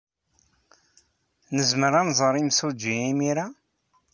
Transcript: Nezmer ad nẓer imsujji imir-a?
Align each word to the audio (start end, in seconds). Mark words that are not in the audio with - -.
Nezmer 1.55 1.93
ad 1.99 2.05
nẓer 2.07 2.35
imsujji 2.41 2.95
imir-a? 3.11 3.47